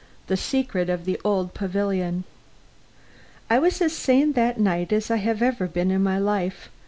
XI 0.01 0.23
THE 0.29 0.37
SECRET 0.37 0.89
OF 0.89 1.05
THE 1.05 1.21
OLD 1.23 1.53
PAVILION 1.53 2.23
I 3.51 3.59
was 3.59 3.79
as 3.83 3.93
sane 3.95 4.31
that 4.33 4.59
night 4.59 4.91
as 4.91 5.11
I 5.11 5.17
had 5.17 5.43
ever 5.43 5.67
been 5.67 5.91
in 5.91 6.01
my 6.01 6.17
life. 6.17 6.71